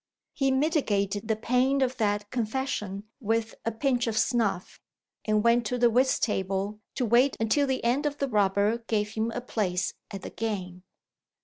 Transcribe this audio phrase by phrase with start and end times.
[0.33, 4.79] He mitigated the pain of that confession with a pinch of snuff,
[5.25, 9.09] and went to the whist table to wait until the end of the rubber gave
[9.09, 10.81] him a place at the game.